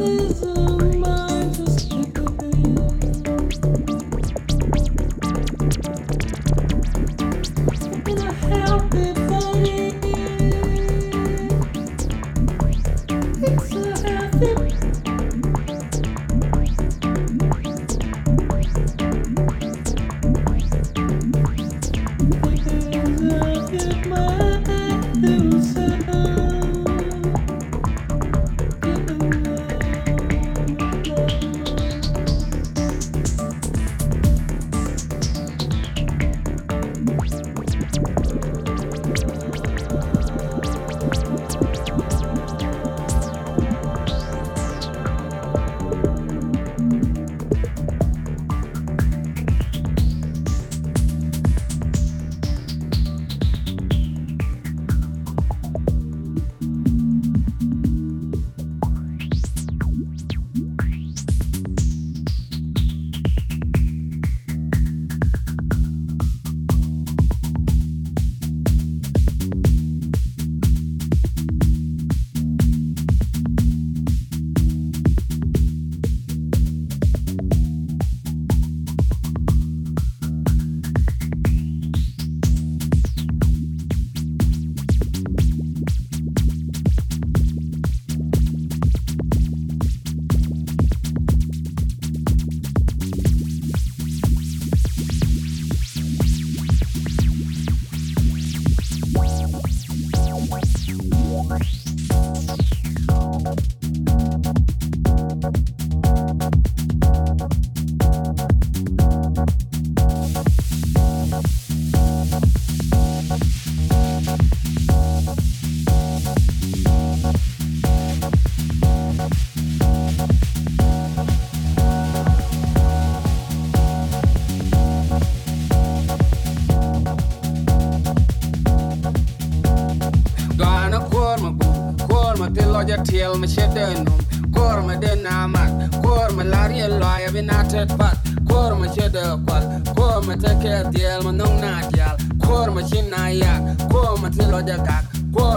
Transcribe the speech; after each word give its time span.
is 0.00 0.49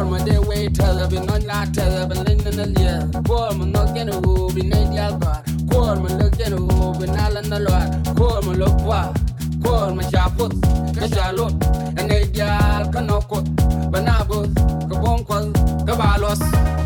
Born 0.04 0.20
my 0.20 0.26
day 0.26 0.38
way 0.38 0.68
terrible, 0.68 1.24
not 1.24 1.44
like 1.44 1.72
terrible 1.72 2.30
in 2.30 2.38
the 2.40 2.76
year. 2.78 3.22
Born 3.22 3.58
my 3.60 3.66
not 3.66 3.96
gonna 3.96 4.20
move 4.20 4.58
in 4.58 4.74
India, 4.74 5.18
God. 5.18 5.46
Born 5.70 6.04
my 6.04 6.10
look 6.18 6.38
gonna 6.38 6.60
move 6.60 7.02
in 7.04 7.12
Alan 7.12 7.50
the 7.50 7.62
Lord. 7.62 8.16
Born 8.18 8.46
my 8.46 8.52
look 8.52 8.78
what? 8.82 9.14
Born 9.62 9.96
my 9.96 10.04
chaput, 10.04 10.60
the 10.94 11.08
shallot, 11.08 11.54
and 11.98 12.12
they 12.12 12.26
yell 12.34 12.84
canocot, 12.92 13.46
banabus, 13.92 14.54
kabonquas, 14.90 15.54
kabalos. 15.86 16.83